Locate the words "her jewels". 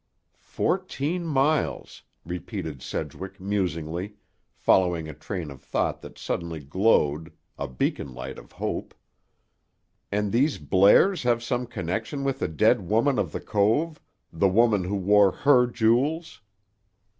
15.31-16.41